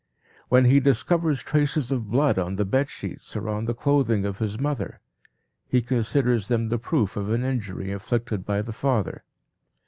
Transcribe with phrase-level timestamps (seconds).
[0.49, 4.59] When he discovers traces of blood on the bedsheets or on the clothing of his
[4.59, 4.99] mother,
[5.67, 9.23] he considers them the proof of an injury inflicted by the father.